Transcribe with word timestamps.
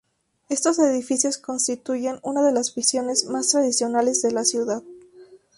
Estos 0.49 0.79
edificios 0.79 1.37
constituyen 1.37 2.17
una 2.23 2.41
de 2.41 2.51
las 2.51 2.73
visiones 2.73 3.25
más 3.25 3.49
tradicionales 3.49 4.23
de 4.23 4.31
la 4.31 4.45
ciudad. 4.45 4.81